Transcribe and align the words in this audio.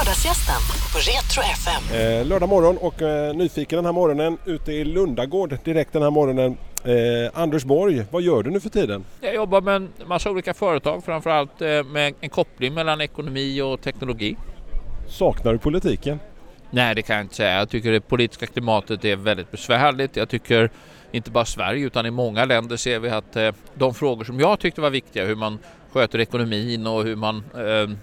Lördagsgästen 0.00 0.60
på 0.92 0.98
Retro 0.98 1.42
FM. 1.42 2.00
Eh, 2.00 2.26
lördag 2.26 2.48
morgon 2.48 2.76
och 2.78 3.02
eh, 3.02 3.34
nyfiken 3.34 3.76
den 3.76 3.84
här 3.84 3.92
morgonen 3.92 4.38
ute 4.44 4.72
i 4.72 4.84
Lundagård 4.84 5.58
direkt 5.64 5.92
den 5.92 6.02
här 6.02 6.10
morgonen. 6.10 6.56
Eh, 6.84 7.40
Anders 7.40 7.64
Borg, 7.64 8.04
vad 8.10 8.22
gör 8.22 8.42
du 8.42 8.50
nu 8.50 8.60
för 8.60 8.68
tiden? 8.68 9.04
Jag 9.20 9.34
jobbar 9.34 9.60
med 9.60 9.76
en 9.76 9.92
massa 10.06 10.30
olika 10.30 10.54
företag, 10.54 11.04
framförallt 11.04 11.62
eh, 11.62 11.84
med 11.84 12.14
en 12.20 12.30
koppling 12.30 12.74
mellan 12.74 13.00
ekonomi 13.00 13.60
och 13.60 13.80
teknologi. 13.80 14.36
Saknar 15.08 15.52
du 15.52 15.58
politiken? 15.58 16.20
Nej, 16.70 16.94
det 16.94 17.02
kan 17.02 17.16
jag 17.16 17.24
inte 17.24 17.34
säga. 17.34 17.58
Jag 17.58 17.68
tycker 17.68 17.92
det 17.92 18.00
politiska 18.00 18.46
klimatet 18.46 19.04
är 19.04 19.16
väldigt 19.16 19.50
besvärligt. 19.50 20.16
Jag 20.16 20.28
tycker 20.28 20.70
inte 21.12 21.30
bara 21.30 21.44
Sverige 21.44 21.86
utan 21.86 22.06
i 22.06 22.10
många 22.10 22.44
länder 22.44 22.76
ser 22.76 22.98
vi 22.98 23.10
att 23.10 23.36
eh, 23.36 23.52
de 23.74 23.94
frågor 23.94 24.24
som 24.24 24.40
jag 24.40 24.60
tyckte 24.60 24.80
var 24.80 24.90
viktiga, 24.90 25.24
hur 25.24 25.36
man 25.36 25.58
sköter 25.92 26.18
ekonomin 26.18 26.86
och 26.86 27.04
hur 27.04 27.16
man 27.16 27.36
eh, 27.36 27.96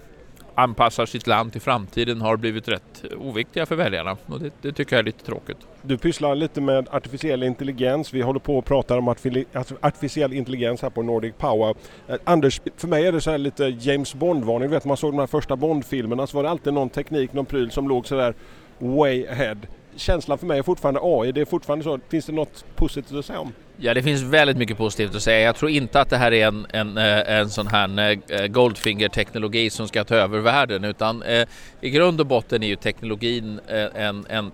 anpassar 0.58 1.06
sitt 1.06 1.26
land 1.26 1.52
till 1.52 1.60
framtiden 1.60 2.20
har 2.20 2.36
blivit 2.36 2.68
rätt 2.68 3.04
oviktiga 3.18 3.66
för 3.66 3.76
väljarna 3.76 4.16
och 4.26 4.40
det, 4.40 4.52
det, 4.62 4.72
tycker 4.72 4.96
jag 4.96 5.00
är 5.00 5.04
lite 5.04 5.24
tråkigt. 5.24 5.56
Du 5.82 5.98
pysslar 5.98 6.34
lite 6.34 6.60
med 6.60 6.88
artificiell 6.90 7.42
intelligens. 7.42 8.12
Vi 8.14 8.22
håller 8.22 8.40
på 8.40 8.58
och 8.58 8.64
pratar 8.64 8.98
om 8.98 9.08
alltså 9.08 9.74
artificiell 9.80 10.32
intelligens 10.32 10.82
här 10.82 10.90
på 10.90 11.02
Nordic 11.02 11.34
Power. 11.38 11.74
Eh, 12.08 12.16
Anders, 12.24 12.60
för 12.76 12.88
mig 12.88 13.06
är 13.06 13.12
det 13.12 13.20
så 13.20 13.30
här 13.30 13.38
lite 13.38 13.64
James 13.64 14.14
Bond-varning. 14.14 14.70
vet 14.70 14.84
man 14.84 14.96
såg 14.96 15.12
de 15.12 15.18
här 15.18 15.26
första 15.26 15.56
Bond-filmerna 15.56 16.26
så 16.26 16.36
var 16.36 16.44
det 16.44 16.50
alltid 16.50 16.72
någon 16.74 16.90
teknik, 16.90 17.32
någon 17.32 17.46
pryl 17.46 17.70
som 17.70 17.88
låg 17.88 18.06
så 18.06 18.14
där 18.16 18.34
way 18.78 19.26
ahead. 19.26 19.56
Känslan 19.96 20.38
för 20.38 20.46
mig 20.46 20.58
är 20.58 20.62
fortfarande 20.62 21.00
AI. 21.02 21.32
Det 21.32 21.40
är 21.40 21.44
fortfarande 21.44 21.84
så. 21.84 21.98
Finns 22.08 22.26
det 22.26 22.32
något 22.32 22.64
positivt 22.76 23.18
att 23.18 23.24
säga 23.24 23.40
om? 23.40 23.52
Ja, 23.80 23.94
det 23.94 24.02
finns 24.02 24.22
väldigt 24.22 24.56
mycket 24.56 24.76
positivt 24.76 25.14
att 25.14 25.22
säga. 25.22 25.40
Jag 25.40 25.56
tror 25.56 25.70
inte 25.70 26.00
att 26.00 26.10
det 26.10 26.16
här 26.16 26.32
är 26.32 26.46
en, 26.46 26.66
en, 26.70 26.98
eh, 26.98 27.38
en 27.38 27.50
sån 27.50 27.66
här 27.66 27.98
eh, 27.98 28.40
eh, 28.40 28.46
Goldfinger-teknologi 28.46 29.70
som 29.70 29.88
ska 29.88 30.04
ta 30.04 30.14
över 30.14 30.38
världen 30.38 30.84
utan 30.84 31.22
eh, 31.22 31.48
i 31.80 31.90
grund 31.90 32.20
och 32.20 32.26
botten 32.26 32.62
är 32.62 32.66
ju 32.66 32.76
teknologin 32.76 33.60
en, 33.94 34.26
en 34.28 34.50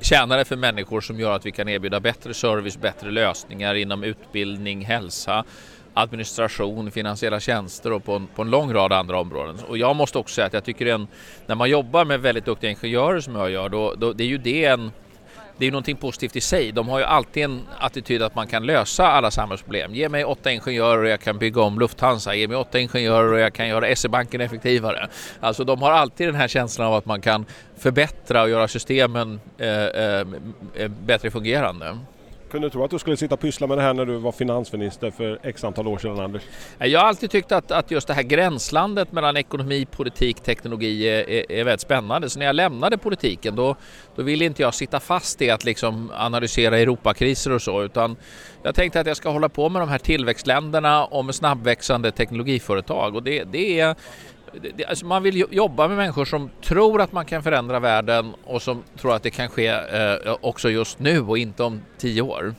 tjänare 0.00 0.44
för 0.44 0.56
människor 0.56 1.00
som 1.00 1.20
gör 1.20 1.32
att 1.32 1.46
vi 1.46 1.52
kan 1.52 1.68
erbjuda 1.68 2.00
bättre 2.00 2.34
service, 2.34 2.80
bättre 2.80 3.10
lösningar 3.10 3.74
inom 3.74 4.04
utbildning, 4.04 4.84
hälsa, 4.84 5.44
administration, 5.94 6.90
finansiella 6.90 7.40
tjänster 7.40 7.92
och 7.92 8.04
på 8.04 8.12
en, 8.12 8.26
på 8.26 8.42
en 8.42 8.50
lång 8.50 8.72
rad 8.72 8.92
andra 8.92 9.18
områden. 9.18 9.56
Och 9.68 9.78
jag 9.78 9.96
måste 9.96 10.18
också 10.18 10.34
säga 10.34 10.46
att 10.46 10.52
jag 10.52 10.64
tycker 10.64 10.86
en, 10.86 11.06
när 11.46 11.54
man 11.54 11.70
jobbar 11.70 12.04
med 12.04 12.20
väldigt 12.20 12.44
duktiga 12.44 12.70
ingenjörer 12.70 13.20
som 13.20 13.34
jag 13.34 13.50
gör, 13.50 13.68
då, 13.68 13.94
då 13.94 14.12
det 14.12 14.24
är 14.24 14.28
ju 14.28 14.38
det 14.38 14.64
en 14.64 14.90
det 15.56 15.64
är 15.64 15.66
ju 15.66 15.70
någonting 15.70 15.96
positivt 15.96 16.36
i 16.36 16.40
sig. 16.40 16.72
De 16.72 16.88
har 16.88 16.98
ju 16.98 17.04
alltid 17.04 17.44
en 17.44 17.62
attityd 17.78 18.22
att 18.22 18.34
man 18.34 18.46
kan 18.46 18.66
lösa 18.66 19.06
alla 19.06 19.30
samhällsproblem. 19.30 19.94
Ge 19.94 20.08
mig 20.08 20.24
åtta 20.24 20.52
ingenjörer 20.52 21.02
och 21.02 21.08
jag 21.08 21.20
kan 21.20 21.38
bygga 21.38 21.62
om 21.62 21.78
Lufthansa. 21.78 22.34
Ge 22.34 22.48
mig 22.48 22.56
åtta 22.56 22.78
ingenjörer 22.78 23.32
och 23.32 23.38
jag 23.38 23.52
kan 23.52 23.68
göra 23.68 23.96
SE-banken 23.96 24.40
effektivare. 24.40 25.08
Alltså 25.40 25.64
de 25.64 25.82
har 25.82 25.90
alltid 25.90 26.28
den 26.28 26.34
här 26.34 26.48
känslan 26.48 26.86
av 26.86 26.94
att 26.94 27.06
man 27.06 27.20
kan 27.20 27.44
förbättra 27.78 28.42
och 28.42 28.50
göra 28.50 28.68
systemen 28.68 29.40
eh, 29.58 29.84
eh, 29.84 30.24
bättre 30.88 31.30
fungerande. 31.30 31.98
Kunde 32.54 32.66
du 32.66 32.70
tro 32.70 32.84
att 32.84 32.90
du 32.90 32.98
skulle 32.98 33.16
sitta 33.16 33.34
och 33.34 33.40
pyssla 33.40 33.66
med 33.66 33.78
det 33.78 33.82
här 33.82 33.94
när 33.94 34.06
du 34.06 34.16
var 34.16 34.32
finansminister 34.32 35.10
för 35.10 35.38
x 35.42 35.64
antal 35.64 35.88
år 35.88 35.98
sedan 35.98 36.20
Anders? 36.20 36.42
Jag 36.78 37.00
har 37.00 37.06
alltid 37.06 37.30
tyckt 37.30 37.52
att, 37.52 37.70
att 37.70 37.90
just 37.90 38.06
det 38.06 38.14
här 38.14 38.22
gränslandet 38.22 39.12
mellan 39.12 39.36
ekonomi, 39.36 39.86
politik, 39.86 40.40
teknologi 40.40 41.08
är, 41.08 41.30
är, 41.30 41.52
är 41.52 41.64
väldigt 41.64 41.80
spännande. 41.80 42.30
Så 42.30 42.38
när 42.38 42.46
jag 42.46 42.56
lämnade 42.56 42.98
politiken 42.98 43.56
då, 43.56 43.76
då 44.16 44.22
ville 44.22 44.44
inte 44.44 44.62
jag 44.62 44.74
sitta 44.74 45.00
fast 45.00 45.42
i 45.42 45.50
att 45.50 45.64
liksom 45.64 46.10
analysera 46.14 46.78
Europakriser 46.78 47.52
och 47.52 47.62
så 47.62 47.82
utan 47.82 48.16
jag 48.62 48.74
tänkte 48.74 49.00
att 49.00 49.06
jag 49.06 49.16
ska 49.16 49.30
hålla 49.30 49.48
på 49.48 49.68
med 49.68 49.82
de 49.82 49.88
här 49.88 49.98
tillväxtländerna 49.98 51.04
och 51.04 51.24
med 51.24 51.34
snabbväxande 51.34 52.10
teknologiföretag 52.10 53.14
och 53.14 53.22
det, 53.22 53.44
det 53.44 53.80
är 53.80 53.94
det, 54.76 54.84
alltså 54.84 55.06
man 55.06 55.22
vill 55.22 55.44
jobba 55.50 55.88
med 55.88 55.96
människor 55.96 56.24
som 56.24 56.50
tror 56.62 57.00
att 57.00 57.12
man 57.12 57.24
kan 57.24 57.42
förändra 57.42 57.80
världen 57.80 58.34
och 58.44 58.62
som 58.62 58.82
tror 59.00 59.14
att 59.14 59.22
det 59.22 59.30
kan 59.30 59.48
ske 59.48 59.66
eh, 59.66 60.36
också 60.40 60.70
just 60.70 60.98
nu 60.98 61.20
och 61.20 61.38
inte 61.38 61.62
om 61.62 61.80
tio 61.98 62.22
år. 62.22 62.54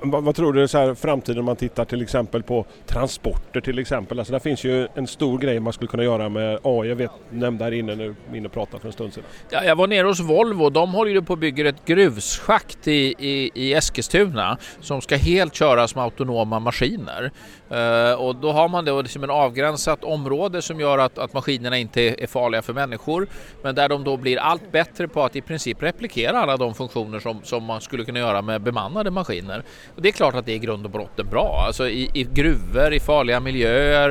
Vad, 0.00 0.24
vad, 0.24 0.34
tror 0.34 0.52
du 0.52 0.68
så 0.68 0.78
här 0.78 0.94
framtiden 0.94 1.38
om 1.38 1.44
man 1.44 1.56
tittar 1.56 1.84
till 1.84 2.02
exempel 2.02 2.42
på 2.42 2.66
transporter 2.86 3.60
till 3.60 3.78
exempel? 3.78 4.18
Alltså 4.18 4.32
där 4.32 4.40
finns 4.40 4.64
ju 4.64 4.88
en 4.94 5.06
stor 5.06 5.38
grej 5.38 5.60
man 5.60 5.72
skulle 5.72 5.88
kunna 5.88 6.04
göra 6.04 6.28
med 6.28 6.58
AI. 6.62 6.88
Jag 6.88 6.96
vet, 6.96 7.10
nämnde 7.30 7.64
här 7.64 7.72
inne 7.72 7.94
nu, 7.94 8.14
inne 8.34 8.46
och 8.46 8.52
pratade 8.52 8.80
för 8.80 8.88
en 8.88 8.92
stund 8.92 9.14
sedan. 9.14 9.24
Ja, 9.50 9.64
jag 9.64 9.76
var 9.76 9.86
nere 9.86 10.06
hos 10.06 10.20
Volvo. 10.20 10.70
De 10.70 10.92
håller 10.92 11.10
ju 11.10 11.22
på 11.22 11.32
att 11.32 11.38
bygga 11.38 11.68
ett 11.68 11.84
gruvschakt 11.84 12.88
i, 12.88 13.14
i, 13.18 13.50
i 13.54 13.74
Eskilstuna 13.74 14.58
som 14.80 15.00
ska 15.00 15.16
helt 15.16 15.54
köras 15.54 15.94
med 15.94 16.04
autonoma 16.04 16.58
maskiner. 16.58 17.30
Uh, 17.72 18.12
och 18.12 18.36
då 18.36 18.52
har 18.52 18.68
man 18.68 18.84
då 18.84 19.02
liksom 19.02 19.24
en 19.24 19.30
avgränsat 19.30 20.04
område 20.04 20.62
som 20.62 20.80
gör 20.80 20.98
att, 20.98 21.18
att 21.18 21.32
maskinerna 21.32 21.78
inte 21.78 22.22
är 22.22 22.26
farliga 22.26 22.62
för 22.62 22.72
människor 22.72 23.26
men 23.62 23.74
där 23.74 23.88
de 23.88 24.04
då 24.04 24.16
blir 24.16 24.38
allt 24.38 24.72
bättre 24.72 25.08
på 25.08 25.22
att 25.24 25.36
i 25.36 25.40
princip 25.40 25.82
replikera 25.82 26.38
alla 26.38 26.56
de 26.56 26.74
funktioner 26.74 27.18
som, 27.18 27.40
som 27.42 27.64
man 27.64 27.80
skulle 27.80 28.04
kunna 28.04 28.18
göra 28.18 28.42
med 28.42 28.60
bemannade 28.60 29.10
maskiner. 29.10 29.62
Och 29.96 30.02
det 30.02 30.08
är 30.08 30.12
klart 30.12 30.34
att 30.34 30.46
det 30.46 30.52
är 30.52 30.56
i 30.56 30.58
grund 30.58 30.84
och 30.84 30.90
botten 30.90 31.26
bra. 31.30 31.64
Alltså 31.66 31.88
i, 31.88 32.10
i 32.14 32.24
gruvor, 32.24 32.92
i 32.92 33.00
farliga 33.00 33.40
miljöer, 33.40 34.10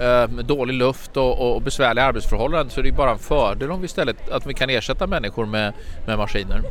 eh, 0.00 0.30
med 0.30 0.44
dålig 0.44 0.74
luft 0.74 1.16
och, 1.16 1.54
och, 1.54 1.62
besvärliga 1.62 2.04
arbetsförhållanden 2.04 2.70
så 2.70 2.80
är 2.80 2.84
det 2.84 2.92
bara 2.92 3.10
en 3.10 3.18
fördel 3.18 3.70
om 3.70 3.80
vi 3.80 3.84
istället 3.84 4.30
att 4.30 4.46
vi 4.46 4.54
kan 4.54 4.70
ersätta 4.70 5.06
människor 5.06 5.46
med, 5.46 5.72
med 6.06 6.18
maskiner. 6.18 6.62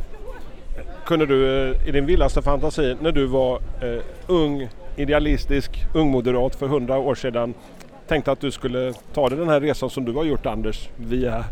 Kunde 1.06 1.26
du 1.26 1.70
eh, 1.70 1.88
i 1.88 1.92
din 1.92 2.06
vildaste 2.06 2.42
fantasi 2.42 2.96
när 3.00 3.12
du 3.12 3.26
var 3.26 3.54
eh, 3.56 4.02
ung, 4.26 4.68
idealistisk, 4.98 5.70
ungmoderat 5.94 6.54
för 6.54 6.66
hundra 6.66 6.98
år 6.98 7.14
sedan 7.14 7.54
tänkte 8.08 8.32
att 8.32 8.40
du 8.40 8.50
skulle 8.50 8.92
ta 9.14 9.28
dig 9.28 9.38
den 9.38 9.48
här 9.48 9.60
resan 9.60 9.90
som 9.90 10.04
du 10.04 10.12
har 10.12 10.24
gjort 10.24 10.46
Anders 10.46 10.88
via 10.96 11.44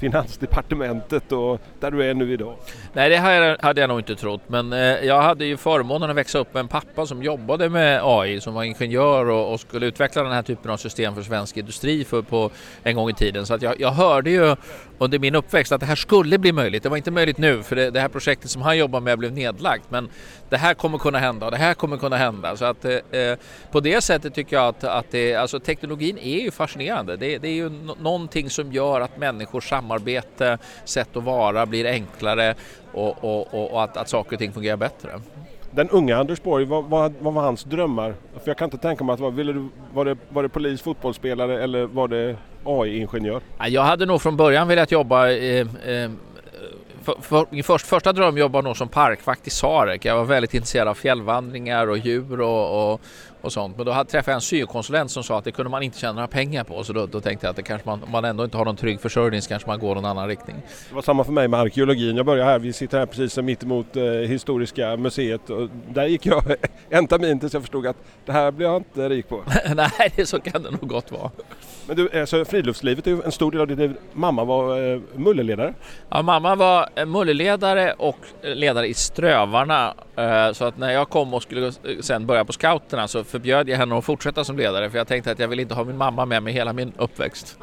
Finansdepartementet 0.00 1.32
och 1.32 1.60
där 1.80 1.90
du 1.90 2.04
är 2.04 2.14
nu 2.14 2.32
idag? 2.32 2.56
Nej, 2.92 3.10
det 3.10 3.16
hade 3.60 3.80
jag 3.80 3.88
nog 3.88 4.00
inte 4.00 4.16
trott, 4.16 4.40
men 4.46 4.72
eh, 4.72 4.78
jag 4.78 5.22
hade 5.22 5.44
ju 5.44 5.56
förmånen 5.56 6.10
att 6.10 6.16
växa 6.16 6.38
upp 6.38 6.54
med 6.54 6.60
en 6.60 6.68
pappa 6.68 7.06
som 7.06 7.22
jobbade 7.22 7.68
med 7.68 8.00
AI, 8.04 8.40
som 8.40 8.54
var 8.54 8.64
ingenjör 8.64 9.28
och, 9.30 9.60
skulle 9.60 9.86
utveckla 9.86 10.22
den 10.22 10.32
här 10.32 10.42
typen 10.42 10.70
av 10.70 10.76
system 10.76 11.14
för 11.14 11.22
svensk 11.22 11.56
industri 11.56 12.04
för, 12.04 12.22
på 12.22 12.50
en 12.82 12.96
gång 12.96 13.10
i 13.10 13.14
tiden. 13.14 13.46
Så 13.46 13.54
att 13.54 13.62
jag, 13.62 13.80
jag 13.80 13.90
hörde 13.90 14.30
ju 14.30 14.56
under 14.98 15.18
min 15.18 15.34
uppväxt 15.34 15.72
att 15.72 15.80
det 15.80 15.86
här 15.86 15.96
skulle 15.96 16.38
bli 16.38 16.52
möjligt. 16.52 16.82
Det 16.82 16.88
var 16.88 16.96
inte 16.96 17.10
möjligt 17.10 17.38
nu, 17.38 17.62
för 17.62 17.76
det, 17.76 17.90
det 17.90 18.00
här 18.00 18.08
projektet 18.08 18.50
som 18.50 18.62
han 18.62 18.78
jobbar 18.78 19.00
med 19.00 19.18
blev 19.18 19.32
nedlagt, 19.32 19.84
men 19.88 20.08
det 20.48 20.56
här 20.56 20.74
kommer 20.74 20.98
kunna 20.98 21.18
hända 21.18 21.46
och 21.46 21.52
det 21.52 21.58
här 21.58 21.74
kommer 21.74 21.96
kunna 21.96 22.16
hända. 22.16 22.56
Så 22.56 22.64
att 22.64 22.84
eh, 22.84 22.92
eh 22.92 23.38
på 23.70 23.80
det 23.80 24.00
sättet 24.00 24.34
tycker 24.34 24.56
jag 24.56 24.68
att, 24.68 24.84
att 24.84 25.10
det, 25.10 25.34
alltså 25.34 25.60
teknologin 25.60 26.18
är 26.18 26.40
ju 26.40 26.50
fascinerande. 26.50 27.16
Det, 27.16 27.38
det 27.38 27.48
är 27.48 27.54
ju 27.54 27.70
någonting 28.00 28.50
som 28.50 28.72
gör 28.72 29.00
att 29.00 29.18
människor 29.18 29.60
samar 29.60 29.89
samarbete, 29.90 30.58
sätt 30.84 31.16
att 31.16 31.24
vara 31.24 31.66
blir 31.66 31.86
enklare 31.86 32.54
och, 32.92 33.24
och, 33.24 33.72
och 33.72 33.82
att, 33.82 33.96
att 33.96 34.08
saker 34.08 34.32
och 34.32 34.38
ting 34.38 34.52
fungerar 34.52 34.76
bättre. 34.76 35.10
Den 35.70 35.88
unga 35.88 36.16
Anders 36.16 36.42
Borg, 36.42 36.64
vad, 36.64 36.84
vad, 36.84 37.12
vad, 37.20 37.34
var 37.34 37.42
hans 37.42 37.64
drömmar? 37.64 38.14
För 38.32 38.50
jag 38.50 38.56
kan 38.56 38.66
inte 38.66 38.78
tänka 38.78 39.04
mig 39.04 39.12
att 39.12 39.20
var, 39.20 39.30
ville 39.30 39.52
du, 39.52 39.68
var, 39.94 40.04
det, 40.04 40.16
var 40.28 40.42
det 40.42 40.48
polis, 40.48 40.82
fotbollsspelare 40.82 41.62
eller 41.62 41.86
var 41.86 42.08
det 42.08 42.36
AI-ingenjör? 42.64 43.40
Jag 43.68 43.82
hade 43.82 44.06
nog 44.06 44.22
från 44.22 44.36
början 44.36 44.68
velat 44.68 44.92
jobba 44.92 45.30
eh, 45.30 45.66
eh, 45.86 46.10
för, 47.02 47.14
för, 47.20 47.46
min 47.50 47.64
först, 47.64 47.86
första 47.86 48.12
drömjobb 48.12 48.52
var 48.52 48.62
nog 48.62 48.76
som 48.76 48.88
parkvakt 48.88 49.46
i 49.46 49.50
Sarek. 49.50 50.04
Jag 50.04 50.16
var 50.16 50.24
väldigt 50.24 50.54
intresserad 50.54 50.88
av 50.88 50.94
fjällvandringar 50.94 51.86
och 51.86 51.98
djur 51.98 52.40
och, 52.40 52.92
och, 52.92 53.00
och 53.40 53.52
sånt. 53.52 53.76
Men 53.76 53.86
då 53.86 53.92
hade, 53.92 54.10
träffade 54.10 54.32
jag 54.32 54.36
en 54.36 54.40
syokonsulent 54.40 55.10
som 55.10 55.22
sa 55.22 55.38
att 55.38 55.44
det 55.44 55.52
kunde 55.52 55.70
man 55.70 55.82
inte 55.82 55.98
tjäna 55.98 56.12
några 56.12 56.28
pengar 56.28 56.64
på. 56.64 56.84
Så 56.84 56.92
då, 56.92 57.06
då 57.06 57.20
tänkte 57.20 57.46
jag 57.46 57.50
att 57.50 57.56
det 57.56 57.62
kanske 57.62 57.88
man, 57.88 58.02
om 58.02 58.10
man 58.10 58.24
ändå 58.24 58.44
inte 58.44 58.56
har 58.56 58.64
någon 58.64 58.76
trygg 58.76 59.00
försörjning 59.00 59.42
så 59.42 59.48
kanske 59.48 59.68
man 59.68 59.78
går 59.78 59.94
någon 59.94 60.04
annan 60.04 60.28
riktning. 60.28 60.56
Det 60.88 60.94
var 60.94 61.02
samma 61.02 61.24
för 61.24 61.32
mig 61.32 61.48
med 61.48 61.60
arkeologin. 61.60 62.16
Jag 62.16 62.26
började 62.26 62.50
här, 62.50 62.58
vi 62.58 62.72
sitter 62.72 62.98
här 62.98 63.06
precis 63.06 63.38
mitt 63.38 63.62
emot 63.62 63.96
eh, 63.96 64.04
Historiska 64.04 64.96
museet 64.96 65.50
och 65.50 65.68
där 65.88 66.06
gick 66.06 66.26
jag 66.26 66.42
en 66.88 67.06
termin 67.06 67.40
tills 67.40 67.52
jag 67.52 67.62
förstod 67.62 67.86
att 67.86 67.96
det 68.26 68.32
här 68.32 68.50
blir 68.50 68.66
jag 68.66 68.76
inte 68.76 69.08
rik 69.08 69.28
på. 69.28 69.44
Nej, 69.74 70.12
det 70.16 70.26
så 70.26 70.40
kan 70.40 70.62
det 70.62 70.70
nog 70.70 70.88
gott 70.88 71.12
vara. 71.12 71.30
Men 71.90 71.96
du, 71.96 72.20
alltså, 72.20 72.44
friluftslivet 72.44 73.06
är 73.06 73.10
ju 73.10 73.22
en 73.22 73.32
stor 73.32 73.52
del 73.52 73.60
av 73.60 73.66
ditt 73.66 73.78
liv. 73.78 73.96
Mamma 74.12 74.44
var 74.44 74.92
eh, 74.92 75.00
mulleledare? 75.14 75.74
Ja, 76.08 76.22
mamma 76.22 76.54
var 76.54 76.88
eh, 76.94 77.06
mulleledare 77.06 77.92
och 77.92 78.16
eh, 78.42 78.54
ledare 78.54 78.86
i 78.86 78.94
Strövarna. 78.94 79.94
Eh, 80.16 80.52
så 80.52 80.64
att 80.64 80.78
när 80.78 80.90
jag 80.90 81.08
kom 81.08 81.34
och 81.34 81.42
skulle 81.42 81.72
sen 82.00 82.26
börja 82.26 82.44
på 82.44 82.52
scouterna 82.52 83.08
så 83.08 83.24
förbjöd 83.24 83.68
jag 83.68 83.76
henne 83.76 83.98
att 83.98 84.04
fortsätta 84.04 84.44
som 84.44 84.56
ledare 84.56 84.90
för 84.90 84.98
jag 84.98 85.06
tänkte 85.06 85.32
att 85.32 85.38
jag 85.38 85.48
vill 85.48 85.60
inte 85.60 85.74
ha 85.74 85.84
min 85.84 85.96
mamma 85.96 86.24
med 86.26 86.42
mig 86.42 86.52
hela 86.52 86.72
min 86.72 86.92
uppväxt. 86.98 87.58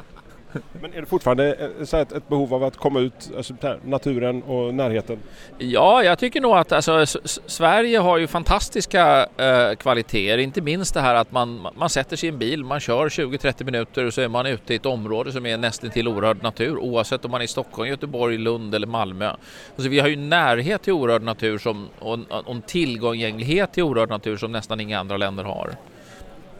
Men 0.82 0.94
är 0.94 1.00
det 1.00 1.06
fortfarande 1.06 1.54
eh, 1.54 1.86
så 1.86 1.98
ett, 1.98 2.12
ett 2.12 2.28
behov 2.30 2.54
av 2.54 2.64
att 2.64 2.78
komma 2.78 3.00
ut, 3.00 3.32
alltså 3.38 3.54
naturen 3.84 4.44
och 4.44 4.74
närheten? 4.74 5.20
Ja, 5.58 6.04
jag 6.04 6.20
tycker 6.20 6.42
nog 6.42 6.58
att 6.58 6.72
alltså, 6.72 7.20
Sverige 7.46 8.00
har 8.00 8.18
ju 8.18 8.28
fantastiska 8.28 9.28
eh, 9.38 9.76
kvaliteter, 9.76 10.38
inte 10.38 10.62
minst 10.62 10.94
det 10.94 11.02
här 11.02 11.16
att 11.16 11.32
man, 11.32 11.68
man 11.76 11.90
sätter 11.90 12.16
sig 12.16 12.30
i 12.30 12.32
en 12.32 12.38
bil, 12.38 12.64
man 12.64 12.80
kör 12.80 13.10
20-30 13.10 13.64
minuter 13.64 14.06
och 14.06 14.14
så 14.14 14.22
är 14.22 14.28
man 14.28 14.46
ute 14.46 14.74
i 14.74 14.76
ett 14.76 14.86
område 14.86 15.32
som 15.32 15.46
är 15.46 15.58
nästan 15.58 15.90
till 15.90 16.08
orörd 16.08 16.44
natur 16.44 16.78
oavsett 16.78 17.26
om 17.26 17.32
man 17.32 17.42
är 17.42 17.46
i 17.46 17.48
Stockholm, 17.48 17.90
Göteborg, 17.90 18.38
Lund 18.38 18.76
eller 18.76 18.88
Malmö. 18.88 19.30
Alltså, 19.76 19.90
vi 19.90 20.00
har 20.00 20.08
ju 20.08 20.16
närhet 20.16 20.82
till 20.82 20.94
orörd 20.94 21.24
natur 21.24 21.58
som, 21.58 21.88
och, 22.00 22.20
och 22.30 22.56
en 22.56 22.62
tillgänglighet 22.62 23.74
till 23.74 23.84
orörd 23.84 24.10
natur 24.10 24.38
som 24.38 24.52
nästan 24.52 24.80
inga 24.80 25.00
andra 25.00 25.18
länder 25.18 25.44
har. 25.44 25.72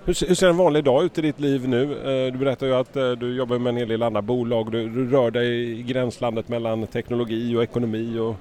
Hur, 0.08 0.28
hur, 0.28 0.36
ser 0.36 0.48
en 0.48 0.58
vanlig 0.58 0.84
dag 0.84 1.04
ut 1.04 1.18
i 1.18 1.22
ditt 1.22 1.40
liv 1.40 1.68
nu? 1.68 1.84
Eh, 1.84 2.34
du 2.34 2.40
berättar 2.40 2.68
ju 2.68 2.74
att 2.76 2.96
eh, 2.96 3.12
du 3.12 3.36
jobbar 3.36 3.60
med 3.60 3.70
en 3.70 3.78
hel 3.78 3.88
del 3.88 4.04
andra 4.04 4.22
bolag. 4.22 4.72
Du, 4.72 4.90
du 4.90 5.10
rör 5.10 5.32
dig 5.32 5.80
i 5.80 5.84
gränslandet 5.84 6.48
mellan 6.48 6.88
teknologi 6.88 7.56
och 7.56 7.64
ekonomi 7.64 8.20
och 8.20 8.36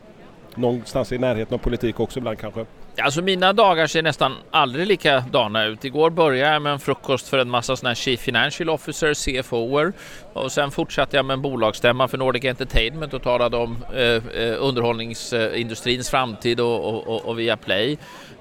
någonstans 0.55 1.13
i 1.13 1.19
närheten 1.19 1.55
av 1.55 1.59
politik 1.59 2.01
också 2.01 2.19
ibland 2.19 2.39
kanske? 2.39 2.65
Alltså 3.03 3.23
mina 3.23 3.53
dagar 3.53 3.87
ser 3.87 4.03
nästan 4.03 4.37
aldrig 4.51 4.87
likadana 4.87 5.65
ut. 5.65 5.85
Igår 5.85 6.11
började 6.11 6.53
jag 6.53 6.63
med 6.63 6.73
en 6.73 6.79
frukost 6.79 7.29
för 7.29 7.39
en 7.39 7.51
massa 7.51 7.77
sådana 7.77 7.91
här 7.91 7.95
Chief 7.95 8.21
Financial 8.21 8.69
Officer, 8.69 9.15
CFOer 9.15 9.93
och 10.33 10.53
sen 10.53 10.71
fortsatte 10.71 11.17
jag 11.17 11.25
med 11.25 11.35
en 11.35 11.43
bolagsstämma 11.43 12.09
för 12.09 12.19
Nordic 12.19 12.45
Entertainment 12.45 13.15
och 13.15 13.23
talade 13.23 13.57
om 13.57 13.85
eh, 13.95 14.03
eh 14.03 14.57
underhållningsindustrins 14.59 16.11
framtid 16.11 16.61
och, 16.61 17.07
och, 17.09 17.25
och 17.25 17.39
Viaplay. 17.39 17.99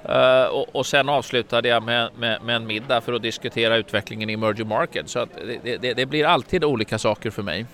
Eh, 0.10 0.44
och, 0.44 0.76
och, 0.76 0.86
sen 0.86 1.10
avslutade 1.10 1.68
jag 1.68 1.84
med, 1.84 2.10
med, 2.18 2.42
med, 2.44 2.56
en 2.56 2.68
middag 2.68 3.02
för 3.02 3.14
att 3.14 3.22
diskutera 3.22 3.78
utvecklingen 3.78 4.30
i 4.30 4.34
emerging 4.34 4.68
market. 4.68 5.10
Så 5.10 5.20
att 5.20 5.30
det, 5.64 5.78
det, 5.78 5.94
det 5.94 6.06
blir 6.06 6.26
alltid 6.26 6.64
olika 6.64 6.98
saker 6.98 7.30
för 7.30 7.44
mig. 7.44 7.66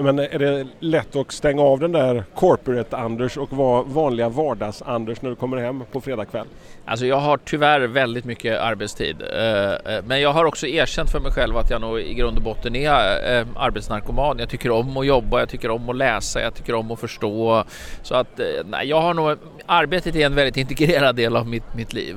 Men 0.00 0.18
är 0.18 0.38
det 0.38 0.66
lätt 0.80 1.16
att 1.16 1.32
stänga 1.32 1.62
av 1.62 1.80
den 1.80 1.92
där 1.92 2.24
corporate-Anders 2.34 3.36
och 3.36 3.52
vara 3.52 3.82
vanliga 3.82 4.28
vardags-Anders 4.28 5.22
när 5.22 5.30
du 5.30 5.36
kommer 5.36 5.56
hem 5.56 5.84
på 5.92 6.00
fredag 6.00 6.24
kväll? 6.24 6.46
Alltså 6.84 7.06
jag 7.06 7.16
har 7.16 7.38
tyvärr 7.44 7.80
väldigt 7.80 8.24
mycket 8.24 8.60
arbetstid. 8.60 9.22
Eh, 9.22 9.72
eh, 9.72 10.04
men 10.04 10.20
jag 10.20 10.32
har 10.32 10.44
också 10.44 10.66
erkänt 10.66 11.10
för 11.10 11.20
mig 11.20 11.32
själv 11.32 11.56
att 11.56 11.70
jag 11.70 11.80
nog 11.80 12.00
i 12.00 12.14
grund 12.14 12.36
och 12.36 12.42
botten 12.42 12.76
är 12.76 13.38
eh, 13.38 13.46
arbetsnarkoman. 13.56 14.38
Jag 14.38 14.48
tycker 14.48 14.70
om 14.70 14.96
att 14.96 15.06
jobba, 15.06 15.38
jag 15.38 15.48
tycker 15.48 15.70
om 15.70 15.88
att 15.88 15.96
läsa, 15.96 16.40
jag 16.40 16.54
tycker 16.54 16.74
om 16.74 16.90
att 16.90 17.00
förstå. 17.00 17.64
Så 18.02 18.14
att 18.14 18.40
nej, 18.64 18.88
jag 18.88 19.00
har 19.00 19.14
nog... 19.14 19.38
Arbetet 19.66 20.16
är 20.16 20.26
en 20.26 20.34
väldigt 20.34 20.56
integrerad 20.56 21.16
del 21.16 21.36
av 21.36 21.48
mitt, 21.48 21.74
mitt 21.74 21.92
liv. 21.92 22.16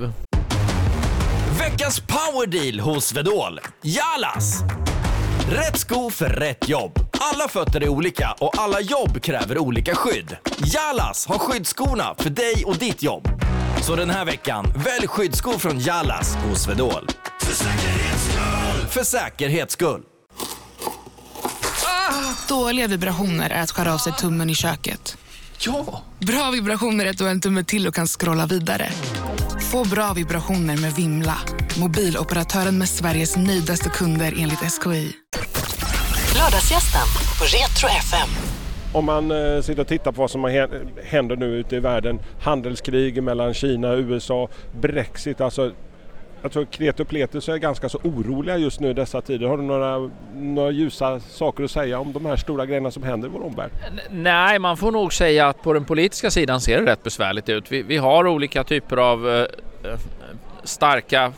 Veckans 1.59 1.99
powerdeal 1.99 2.79
hos 2.79 3.05
Svedol. 3.05 3.59
Jalas! 3.81 4.63
Rätt 5.49 5.77
sko 5.77 6.09
för 6.09 6.25
rätt 6.25 6.69
jobb. 6.69 7.00
Alla 7.23 7.47
fötter 7.47 7.83
är 7.83 7.89
olika 7.89 8.35
och 8.39 8.59
alla 8.59 8.81
jobb 8.81 9.21
kräver 9.21 9.57
olika 9.57 9.95
skydd. 9.95 10.37
Jalas 10.57 11.25
har 11.25 11.37
skyddsskorna 11.37 12.15
för 12.17 12.29
dig 12.29 12.63
och 12.65 12.77
ditt 12.77 13.03
jobb. 13.03 13.27
Så 13.81 13.95
den 13.95 14.09
här 14.09 14.25
veckan, 14.25 14.73
välj 14.75 15.07
skyddsskor 15.07 15.57
från 15.57 15.79
Jalas 15.79 16.35
hos 16.35 16.63
Swedol. 16.63 17.07
För 17.41 17.53
säkerhets 17.53 18.23
skull! 18.23 18.87
För 18.89 19.03
säkerhets 19.03 19.73
skull. 19.73 20.01
Ah, 21.85 22.13
dåliga 22.47 22.87
vibrationer 22.87 23.49
är 23.49 23.63
att 23.63 23.71
skära 23.71 23.93
av 23.93 23.97
sig 23.97 24.13
tummen 24.13 24.49
i 24.49 24.55
köket. 24.55 25.17
Ja! 25.59 26.03
Bra 26.19 26.51
vibrationer 26.51 27.05
är 27.05 27.09
att 27.09 27.17
du 27.17 27.23
har 27.23 27.31
en 27.31 27.41
tumme 27.41 27.63
till 27.63 27.87
och 27.87 27.95
kan 27.95 28.07
scrolla 28.07 28.45
vidare. 28.45 28.89
Få 29.71 29.85
bra 29.85 30.13
vibrationer 30.13 30.77
med 30.77 30.93
Vimla. 30.95 31.37
Mobiloperatören 31.79 32.77
med 32.77 32.89
Sveriges 32.89 33.37
nöjdaste 33.37 33.89
kunder 33.89 34.33
enligt 34.37 34.59
SKI. 34.59 35.11
Lördagsgästen 36.41 37.07
på 37.39 37.43
Retro 37.43 37.87
FM. 37.87 38.29
Om 38.93 39.05
man 39.05 39.31
eh, 39.31 39.61
sitter 39.61 39.81
och 39.81 39.87
tittar 39.87 40.11
på 40.11 40.21
vad 40.21 40.31
som 40.31 40.67
händer 41.03 41.35
nu 41.35 41.45
ute 41.45 41.75
i 41.75 41.79
världen. 41.79 42.19
Handelskrig 42.41 43.23
mellan 43.23 43.53
Kina 43.53 43.91
och 43.91 43.97
USA, 43.97 44.49
Brexit. 44.71 45.41
Alltså, 45.41 45.71
jag 46.41 46.51
tror 46.51 46.65
Kreti 46.65 47.03
och 47.03 47.07
Pletus 47.07 47.49
är 47.49 47.57
ganska 47.57 47.89
så 47.89 47.97
oroliga 47.97 48.57
just 48.57 48.79
nu 48.79 48.89
i 48.89 48.93
dessa 48.93 49.21
tider. 49.21 49.47
Har 49.47 49.57
du 49.57 49.63
några, 49.63 50.11
några 50.35 50.71
ljusa 50.71 51.19
saker 51.19 51.63
att 51.63 51.71
säga 51.71 51.99
om 51.99 52.13
de 52.13 52.25
här 52.25 52.35
stora 52.35 52.65
grejerna 52.65 52.91
som 52.91 53.03
händer 53.03 53.27
i 53.27 53.31
vår 53.31 53.45
omvärld? 53.45 53.71
Nej, 54.09 54.59
man 54.59 54.77
får 54.77 54.91
nog 54.91 55.13
säga 55.13 55.47
att 55.47 55.63
på 55.63 55.73
den 55.73 55.85
politiska 55.85 56.31
sidan 56.31 56.61
ser 56.61 56.81
det 56.81 56.91
rätt 56.91 57.03
besvärligt 57.03 57.49
ut. 57.49 57.71
Vi, 57.71 57.81
vi 57.81 57.97
har 57.97 58.27
olika 58.27 58.63
typer 58.63 58.97
av 58.97 59.29
eh, 59.29 59.41
eh 59.91 59.99
starka 60.63 61.33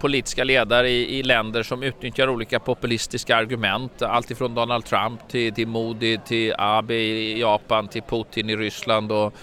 politiska 0.00 0.44
ledare 0.44 0.90
i, 0.90 1.18
i, 1.18 1.22
länder 1.22 1.62
som 1.62 1.82
utnyttjar 1.82 2.28
olika 2.28 2.60
populistiska 2.60 3.36
argument. 3.36 4.02
Alltifrån 4.02 4.54
Donald 4.54 4.84
Trump 4.84 5.28
till, 5.28 5.54
till 5.54 5.68
Modi, 5.68 6.18
till 6.26 6.54
Abe 6.58 6.94
i 6.94 7.40
Japan, 7.40 7.88
till 7.88 8.02
Putin 8.02 8.50
i 8.50 8.56
Ryssland 8.56 9.12
och, 9.12 9.34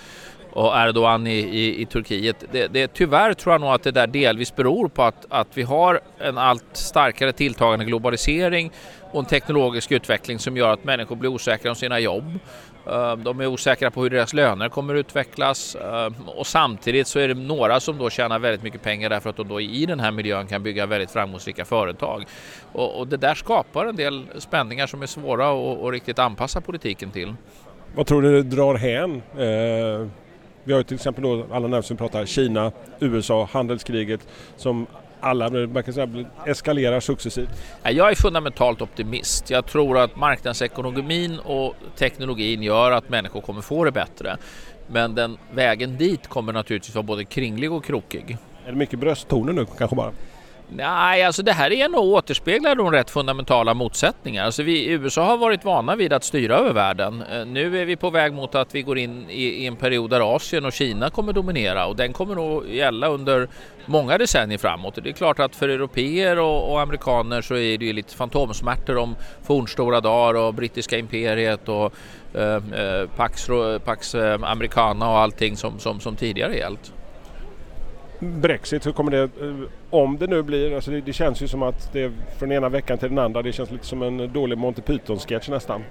och 0.52 0.74
Erdogan 0.76 1.28
i, 1.28 1.38
i, 1.38 1.82
i 1.82 1.86
Turkiet. 1.86 2.44
Det, 2.52 2.68
det, 2.68 2.94
tyvärr 2.94 3.34
tror 3.34 3.54
jag 3.54 3.62
nog 3.62 3.70
att 3.70 3.84
det 3.84 3.92
där 3.92 4.08
delvis 4.08 4.56
beror 4.56 4.88
på 4.88 5.04
att, 5.04 5.26
att 5.30 5.48
vi 5.54 5.64
har 5.64 6.02
en 6.20 6.38
allt 6.38 6.66
starkare 6.74 7.32
tilltagande 7.32 7.86
globalisering 7.86 8.72
och 9.12 9.20
en 9.20 9.26
teknologisk 9.26 9.92
utveckling 9.92 10.40
som 10.40 10.58
gör 10.58 10.74
att 10.74 10.84
människor 10.84 11.16
blir 11.16 11.30
osäkra 11.30 11.72
om 11.72 11.76
sina 11.76 12.00
jobb. 12.00 12.40
Ehm, 12.90 13.24
de 13.24 13.40
är 13.40 13.48
osäkra 13.48 13.92
på 13.92 14.04
hur 14.04 14.10
deras 14.10 14.34
löner 14.34 14.70
kommer 14.70 14.96
att 14.96 15.00
utvecklas 15.00 15.76
ehm, 15.76 16.14
och 16.28 16.48
samtidigt 16.48 17.08
så 17.08 17.20
är 17.20 17.28
det 17.28 17.34
några 17.34 17.80
som 17.80 17.98
då 17.98 18.10
tjänar 18.10 18.40
väldigt 18.40 18.64
mycket 18.64 18.82
pengar 18.82 19.10
därför 19.10 19.30
att 19.30 19.38
de 19.38 19.48
då 19.48 19.62
i 19.62 19.86
den 19.86 20.00
här 20.00 20.12
miljön 20.12 20.48
kan 20.48 20.64
bygga 20.64 20.86
väldigt 20.86 21.12
framgångsrika 21.12 21.66
företag. 21.66 22.26
Och, 22.72 23.08
det 23.08 23.18
där 23.18 23.36
skapar 23.36 23.86
en 23.86 23.96
del 23.96 24.26
spänningar 24.38 24.88
som 24.88 25.02
är 25.02 25.06
svåra 25.06 25.50
att 25.88 25.92
riktigt 25.92 26.20
anpassa 26.20 26.62
politiken 26.62 27.12
till. 27.12 27.36
Vad 27.96 28.08
tror 28.08 28.22
du 28.22 28.32
det 28.32 28.56
drar 28.56 28.76
hän? 28.76 29.22
Ehm, 29.40 30.12
vi 30.64 30.74
har 30.74 30.80
ju 30.80 30.84
till 30.84 30.96
exempel 30.96 31.24
då 31.24 31.46
alla 31.52 31.68
när 31.68 31.82
som 31.82 31.98
pratar 31.98 32.26
Kina, 32.26 32.72
USA, 33.00 33.50
handelskriget 33.52 34.28
som 34.58 34.88
alla 35.20 35.50
man 35.50 35.84
kan 35.84 35.94
säga, 35.94 36.08
eskalerar 36.46 37.00
successivt? 37.00 37.50
Jag 37.84 38.12
är 38.12 38.16
fundamentalt 38.16 38.82
optimist. 38.82 39.50
Jag 39.50 39.66
tror 39.66 39.98
att 39.98 40.16
marknadsekonomin 40.16 41.40
och 41.40 41.76
teknologin 41.96 42.64
gör 42.64 42.92
att 42.92 43.10
människor 43.10 43.42
kommer 43.42 43.62
få 43.62 43.84
det 43.84 43.92
bättre. 43.92 44.38
Men 44.88 45.16
den 45.16 45.38
vägen 45.54 45.98
dit 45.98 46.28
kommer 46.28 46.54
naturligtvis 46.54 46.96
vara 46.96 47.04
både 47.04 47.26
kringlig 47.26 47.72
och 47.72 47.86
krokig. 47.86 48.38
Är 48.66 48.72
det 48.72 48.78
mycket 48.78 49.00
brösttoner 49.00 49.54
nu 49.54 49.66
kanske 49.78 49.96
bara? 49.96 50.12
Nej, 50.70 51.24
alltså 51.24 51.44
det 51.44 51.54
här 51.54 51.72
är 51.72 51.90
nog 51.90 52.04
återspeglar 52.04 52.76
de 52.76 52.92
rätt 52.92 53.10
fundamentala 53.10 53.74
motsättningar. 53.74 54.46
Alltså 54.46 54.64
vi 54.64 54.80
i 54.80 54.92
USA 54.92 55.26
har 55.26 55.38
varit 55.38 55.66
vana 55.66 55.96
vid 55.96 56.14
att 56.14 56.24
styra 56.24 56.56
över 56.56 56.74
världen. 56.74 57.24
Eh, 57.32 57.46
nu 57.46 57.82
är 57.82 57.86
vi 57.86 57.96
på 57.96 58.10
väg 58.10 58.34
mot 58.34 58.56
att 58.56 58.76
vi 58.76 58.82
går 58.82 58.98
in 58.98 59.30
i, 59.30 59.44
i 59.44 59.68
en 59.68 59.76
period 59.76 60.10
där 60.10 60.36
Asien 60.36 60.66
och 60.66 60.74
Kina 60.74 61.10
kommer 61.10 61.34
dominera 61.34 61.86
och 61.86 61.96
den 61.96 62.14
kommer 62.14 62.36
nog 62.36 62.70
gälla 62.70 63.08
under 63.08 63.48
många 63.86 64.18
decennier 64.18 64.58
framåt. 64.58 65.00
Det 65.04 65.10
är 65.10 65.14
klart 65.14 65.40
att 65.40 65.56
för 65.56 65.70
europeer 65.70 66.40
och, 66.40 66.72
och 66.72 66.82
amerikaner 66.82 67.42
så 67.42 67.56
är 67.56 67.78
det 67.78 67.86
ju 67.86 67.94
lite 67.94 68.16
fantomsmärtor 68.16 68.98
om 68.98 69.16
fornstora 69.44 70.02
dagar 70.02 70.40
och 70.40 70.54
brittiska 70.54 70.98
imperiet 70.98 71.70
och 71.70 71.94
eh, 72.34 72.56
eh 72.56 73.10
Pax, 73.16 73.48
Pax 73.86 74.16
eh, 74.16 74.44
Americana 74.44 75.10
och 75.10 75.18
allting 75.18 75.58
som, 75.58 75.80
som, 75.80 76.00
som 76.00 76.16
tidigare 76.16 76.58
gällt. 76.58 76.94
Brexit, 78.20 78.86
hur 78.86 78.92
kommer 78.92 79.12
det, 79.12 79.22
eh, 79.22 79.56
om 79.90 80.18
det 80.18 80.28
nu 80.28 80.42
blir, 80.42 80.76
alltså 80.76 80.92
det, 80.92 81.02
det, 81.02 81.14
känns 81.14 81.42
ju 81.42 81.48
som 81.48 81.64
att 81.64 81.94
det 81.94 82.02
är 82.02 82.12
från 82.40 82.52
ena 82.52 82.70
veckan 82.70 82.98
till 82.98 83.10
den 83.10 83.20
andra, 83.20 83.42
det 83.42 83.52
känns 83.52 83.72
lite 83.72 83.86
som 83.86 84.02
en 84.02 84.34
dålig 84.34 84.58
Monty 84.58 84.82
Python-sketch 84.82 85.50
nästan. 85.50 85.84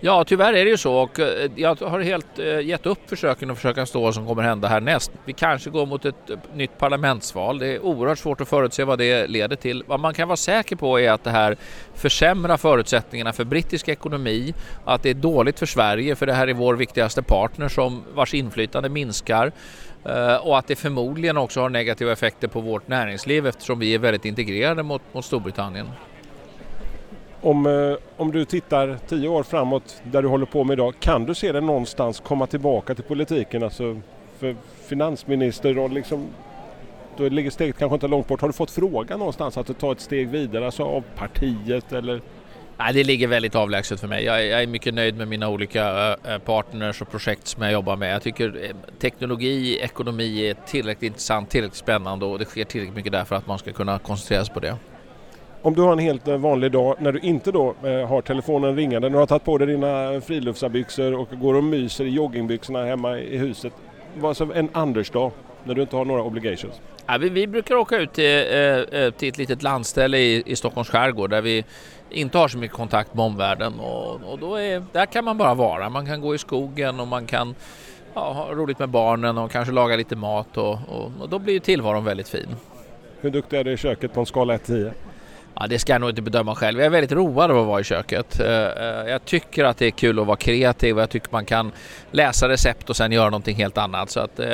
Ja, 0.00 0.24
tyvärr 0.24 0.52
är 0.52 0.64
det 0.64 0.70
ju 0.70 0.76
så 0.76 0.94
och 0.94 1.20
eh, 1.20 1.50
jag 1.56 1.74
har 1.80 2.00
helt 2.00 2.38
eh, 2.38 2.60
gett 2.60 2.86
upp 2.86 2.98
försöken 3.08 3.50
att 3.50 3.56
försöka 3.56 3.86
stå 3.86 4.00
vad 4.02 4.14
som 4.14 4.26
kommer 4.26 4.42
hända 4.42 4.68
härnäst. 4.68 5.12
Vi 5.24 5.32
kanske 5.32 5.70
går 5.70 5.86
mot 5.86 6.04
ett 6.04 6.30
nytt 6.54 6.78
parlamentsval. 6.78 7.58
Det 7.58 7.66
är 7.66 7.80
oerhört 7.84 8.18
svårt 8.18 8.40
att 8.40 8.48
förutse 8.48 8.84
vad 8.84 8.98
det 8.98 9.26
leder 9.26 9.56
till. 9.56 9.84
Vad 9.86 10.00
man 10.00 10.14
kan 10.14 10.28
vara 10.28 10.36
säker 10.36 10.76
på 10.76 11.00
är 11.00 11.10
att 11.10 11.24
det 11.24 11.30
här 11.30 11.56
försämrar 11.94 12.56
förutsättningarna 12.56 13.32
för 13.32 13.44
brittisk 13.44 13.88
ekonomi, 13.88 14.54
att 14.84 15.02
det 15.02 15.10
är 15.10 15.14
dåligt 15.14 15.58
för 15.58 15.66
Sverige 15.66 16.16
för 16.16 16.26
det 16.26 16.32
här 16.32 16.48
är 16.48 16.54
vår 16.54 16.74
viktigaste 16.74 17.22
partner 17.22 17.68
som 17.68 18.02
vars 18.14 18.34
inflytande 18.34 18.88
minskar. 18.88 19.52
Eh, 20.08 20.36
och 20.36 20.58
att 20.58 20.66
det 20.66 20.76
förmodligen 20.76 21.36
också 21.36 21.60
har 21.60 21.68
negativa 21.68 22.12
effekter 22.12 22.48
på 22.48 22.60
vårt 22.60 22.88
näringsliv 22.88 23.46
eftersom 23.46 23.78
vi 23.78 23.94
är 23.94 23.98
väldigt 23.98 24.24
integrerade 24.24 24.82
mot, 24.82 25.02
mot 25.12 25.24
Storbritannien. 25.24 25.86
Om, 27.40 27.66
eh, 27.66 27.96
om 28.16 28.32
du 28.32 28.44
tittar 28.44 28.98
tio 29.08 29.28
år 29.28 29.42
framåt 29.42 30.02
där 30.02 30.22
du 30.22 30.28
håller 30.28 30.46
på 30.46 30.64
med 30.64 30.74
idag, 30.74 30.94
kan 31.00 31.24
du 31.24 31.34
se 31.34 31.52
det 31.52 31.60
någonstans 31.60 32.20
komma 32.20 32.46
tillbaka 32.46 32.94
till 32.94 33.04
politiken? 33.04 33.62
Alltså 33.62 34.00
för 34.38 34.56
finansministerroll, 34.88 35.92
liksom, 35.92 36.26
då 37.16 37.28
ligger 37.28 37.50
steget 37.50 37.78
kanske 37.78 37.94
inte 37.94 38.08
långt 38.08 38.28
bort. 38.28 38.40
Har 38.40 38.48
du 38.48 38.52
fått 38.52 38.70
frågan 38.70 39.18
någonstans 39.18 39.56
att 39.56 39.66
du 39.66 39.74
tar 39.74 39.92
ett 39.92 40.00
steg 40.00 40.28
vidare, 40.28 40.66
alltså 40.66 40.82
av 40.82 41.04
partiet 41.16 41.92
eller 41.92 42.20
Nej, 42.78 42.92
det 42.92 43.04
ligger 43.04 43.28
väldigt 43.28 43.54
avlägset 43.54 44.00
för 44.00 44.08
mig. 44.08 44.24
Jag, 44.24 44.46
jag 44.46 44.62
är 44.62 44.66
mycket 44.66 44.94
nöjd 44.94 45.16
med 45.16 45.28
mina 45.28 45.48
olika 45.48 45.88
eh, 45.88 46.32
eh, 46.32 46.38
partners 46.38 47.02
och 47.02 47.10
projekt 47.10 47.46
som 47.46 47.62
jag 47.62 47.72
jobbar 47.72 47.96
med. 47.96 48.14
Jag 48.14 48.22
tycker 48.22 48.64
eh, 48.64 48.70
teknologi, 48.98 49.78
ekonomi 49.78 50.48
är 50.48 50.54
tillräckligt 50.66 51.08
intressant, 51.08 51.50
tillräckligt 51.50 51.78
spännande 51.78 52.26
och 52.26 52.38
det 52.38 52.44
sker 52.44 52.64
tillräckligt 52.64 52.96
mycket 52.96 53.12
där 53.12 53.24
för 53.24 53.36
att 53.36 53.46
man 53.46 53.58
ska 53.58 53.72
kunna 53.72 53.98
koncentrera 53.98 54.44
sig 54.44 54.54
på 54.54 54.60
det. 54.60 54.76
Om 55.62 55.74
du 55.74 55.82
har 55.82 55.92
en 55.92 55.98
helt 55.98 56.28
vanlig 56.28 56.72
dag 56.72 56.96
när 56.98 57.12
du 57.12 57.18
inte 57.18 57.52
då 57.52 57.74
har 58.08 58.22
telefonen 58.22 58.76
ringande, 58.76 59.08
när 59.08 59.12
du 59.12 59.18
har 59.18 59.26
tagit 59.26 59.44
på 59.44 59.58
dig 59.58 59.66
dina 59.66 60.20
friluftsbyxor 60.20 61.14
och 61.14 61.28
går 61.32 61.54
och 61.54 61.64
myser 61.64 62.04
i 62.04 62.08
joggingbyxorna 62.08 62.84
hemma 62.84 63.18
i 63.18 63.38
huset. 63.38 63.72
Vad 64.16 64.36
som 64.36 64.52
en 64.52 64.68
Anders-dag 64.72 65.32
när 65.64 65.74
du 65.74 65.82
inte 65.82 65.96
har 65.96 66.04
några 66.04 66.22
obligations? 66.22 66.80
Ja, 67.06 67.18
vi, 67.18 67.28
vi 67.28 67.46
brukar 67.46 67.74
åka 67.74 67.96
ut 67.96 68.12
till, 68.12 68.24
eh, 68.24 69.00
eh, 69.00 69.10
till 69.10 69.28
ett 69.28 69.38
litet 69.38 69.62
landställe 69.62 70.18
i, 70.18 70.42
i 70.46 70.56
Stockholms 70.56 70.88
skärgård 70.88 71.30
där 71.30 71.42
vi 71.42 71.64
inte 72.10 72.38
har 72.38 72.48
så 72.48 72.58
mycket 72.58 72.76
kontakt 72.76 73.14
med 73.14 73.24
omvärlden 73.24 73.80
och, 73.80 74.32
och 74.32 74.38
då 74.38 74.54
är, 74.54 74.84
där 74.92 75.06
kan 75.06 75.24
man 75.24 75.38
bara 75.38 75.54
vara. 75.54 75.88
Man 75.90 76.06
kan 76.06 76.20
gå 76.20 76.34
i 76.34 76.38
skogen 76.38 77.00
och 77.00 77.08
man 77.08 77.26
kan 77.26 77.54
ja, 78.14 78.32
ha 78.32 78.54
roligt 78.54 78.78
med 78.78 78.88
barnen 78.88 79.38
och 79.38 79.50
kanske 79.50 79.74
laga 79.74 79.96
lite 79.96 80.16
mat 80.16 80.56
och, 80.56 80.78
och, 80.88 81.10
och 81.20 81.28
då 81.28 81.38
blir 81.38 81.60
tillvaron 81.60 82.04
väldigt 82.04 82.28
fin. 82.28 82.48
Hur 83.20 83.30
duktig 83.30 83.58
är 83.58 83.64
du 83.64 83.72
i 83.72 83.76
köket 83.76 84.12
på 84.14 84.20
en 84.20 84.26
skala 84.26 84.56
1-10? 84.56 84.92
Ja, 85.60 85.66
det 85.66 85.78
ska 85.78 85.92
jag 85.92 86.00
nog 86.00 86.10
inte 86.10 86.22
bedöma 86.22 86.54
själv. 86.54 86.78
Jag 86.78 86.86
är 86.86 86.90
väldigt 86.90 87.12
road 87.12 87.50
av 87.50 87.58
att 87.58 87.66
vara 87.66 87.80
i 87.80 87.84
köket. 87.84 88.40
Eh, 88.40 88.46
eh, 88.46 89.10
jag 89.10 89.24
tycker 89.24 89.64
att 89.64 89.78
det 89.78 89.86
är 89.86 89.90
kul 89.90 90.18
att 90.18 90.26
vara 90.26 90.36
kreativ 90.36 90.96
och 90.96 91.02
jag 91.02 91.10
tycker 91.10 91.28
man 91.30 91.44
kan 91.44 91.72
läsa 92.10 92.48
recept 92.48 92.90
och 92.90 92.96
sen 92.96 93.12
göra 93.12 93.30
någonting 93.30 93.56
helt 93.56 93.78
annat. 93.78 94.10
Så 94.10 94.20
att, 94.20 94.38
eh, 94.38 94.48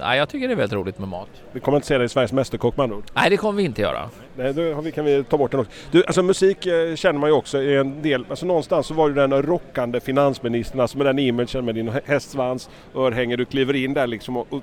ja, 0.00 0.16
jag 0.16 0.28
tycker 0.28 0.48
det 0.48 0.54
är 0.54 0.56
väldigt 0.56 0.76
roligt 0.76 0.98
med 0.98 1.08
mat. 1.08 1.28
Vi 1.52 1.60
kommer 1.60 1.78
inte 1.78 1.86
se 1.88 1.98
dig 1.98 2.06
i 2.06 2.08
Sveriges 2.08 2.32
Mästerkock 2.32 2.76
med 2.76 2.84
andra 2.84 2.96
ord. 2.96 3.04
Nej, 3.14 3.30
det 3.30 3.36
kommer 3.36 3.56
vi 3.56 3.62
inte 3.62 3.82
göra. 3.82 4.10
Nej, 4.40 4.54
då 4.54 4.90
kan 4.90 5.04
vi 5.04 5.24
ta 5.24 5.38
bort 5.38 5.50
den 5.50 5.60
också. 5.60 5.72
Du, 5.90 6.04
alltså 6.04 6.22
musik 6.22 6.66
eh, 6.66 6.94
känner 6.94 7.20
man 7.20 7.30
ju 7.30 7.34
också 7.34 7.58
är 7.58 7.78
en 7.80 8.02
del, 8.02 8.24
alltså 8.30 8.46
någonstans 8.46 8.86
så 8.86 8.94
var 8.94 9.08
du 9.08 9.14
den 9.14 9.42
rockande 9.42 10.00
finansministern, 10.00 10.80
alltså 10.80 10.98
med 10.98 11.06
den 11.06 11.18
imagen 11.18 11.64
med 11.64 11.74
din 11.74 11.92
hästsvans, 12.04 12.70
örhänge, 12.94 13.36
du 13.36 13.44
kliver 13.44 13.76
in 13.76 13.94
där 13.94 14.06
liksom 14.06 14.36
och, 14.36 14.46
och 14.50 14.62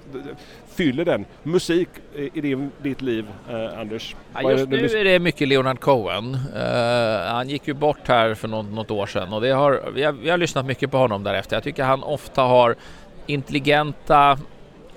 fyller 0.67 1.05
den. 1.05 1.25
Musik 1.43 1.89
i 2.33 2.41
din, 2.41 2.71
ditt 2.81 3.01
liv, 3.01 3.25
eh, 3.49 3.79
Anders? 3.79 4.15
Ja, 4.33 4.51
just 4.51 4.69
nu 4.69 4.85
är 4.85 5.03
det 5.03 5.19
mycket 5.19 5.47
Leonard 5.47 5.79
Cohen. 5.79 6.37
Uh, 6.55 7.31
han 7.31 7.49
gick 7.49 7.67
ju 7.67 7.73
bort 7.73 8.07
här 8.07 8.33
för 8.33 8.47
något, 8.47 8.71
något 8.71 8.91
år 8.91 9.05
sedan 9.05 9.33
och 9.33 9.41
det 9.41 9.51
har, 9.51 9.81
vi, 9.93 10.03
har, 10.03 10.11
vi 10.11 10.29
har 10.29 10.37
lyssnat 10.37 10.65
mycket 10.65 10.91
på 10.91 10.97
honom 10.97 11.23
därefter. 11.23 11.55
Jag 11.55 11.63
tycker 11.63 11.83
han 11.83 12.03
ofta 12.03 12.41
har 12.41 12.75
intelligenta, 13.25 14.37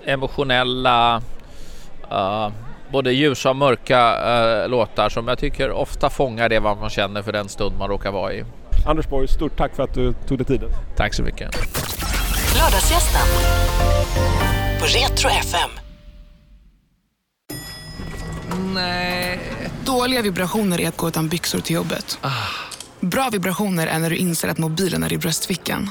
emotionella, 0.05 1.21
uh, 2.11 2.49
både 2.91 3.11
ljusa 3.11 3.49
och 3.49 3.55
mörka 3.55 4.15
uh, 4.63 4.69
låtar 4.69 5.09
som 5.09 5.27
jag 5.27 5.37
tycker 5.37 5.71
ofta 5.71 6.09
fångar 6.09 6.49
det 6.49 6.59
vad 6.59 6.77
man 6.77 6.89
känner 6.89 7.21
för 7.21 7.31
den 7.31 7.49
stund 7.49 7.77
man 7.77 7.89
råkar 7.89 8.11
vara 8.11 8.33
i. 8.33 8.43
Anders 8.85 9.07
Borg, 9.07 9.27
stort 9.27 9.57
tack 9.57 9.75
för 9.75 9.83
att 9.83 9.93
du 9.93 10.13
tog 10.27 10.37
dig 10.37 10.45
tiden. 10.47 10.69
Tack 10.97 11.13
så 11.13 11.23
mycket. 11.23 11.55
Lördagsgästen 12.55 13.27
på 14.79 14.85
Retro 14.85 15.29
FM. 15.29 15.69
Nej. 18.73 19.39
Dåliga 19.85 20.21
vibrationer 20.21 20.81
är 20.81 20.87
att 20.87 20.97
gå 20.97 21.07
utan 21.07 21.27
byxor 21.27 21.59
till 21.59 21.75
jobbet. 21.75 22.19
Bra 22.99 23.29
vibrationer 23.31 23.87
är 23.87 23.99
när 23.99 24.09
du 24.09 24.15
inser 24.15 24.47
att 24.47 24.57
mobilen 24.57 25.03
är 25.03 25.13
i 25.13 25.17
bröstfickan. 25.17 25.89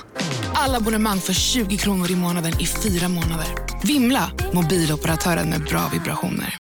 Alla 0.54 0.76
abonnemang 0.76 1.18
för 1.18 1.32
20 1.32 1.76
kronor 1.76 2.10
i 2.10 2.16
månaden 2.16 2.52
i 2.60 2.66
fyra 2.66 3.08
månader. 3.08 3.46
Vimla! 3.82 4.30
Mobiloperatören 4.52 5.50
med 5.50 5.64
bra 5.64 5.90
vibrationer. 5.92 6.46